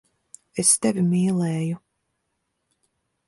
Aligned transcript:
Es 0.63 0.71
tevi 0.85 1.03
mīlēju. 1.11 1.77